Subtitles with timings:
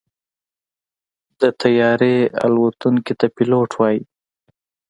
[1.39, 2.15] د طیارې
[2.45, 4.01] الوتونکي ته پيلوټ وایي.